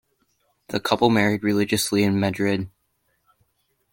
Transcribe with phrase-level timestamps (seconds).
[0.69, 2.71] The couple married religiously in Madrid.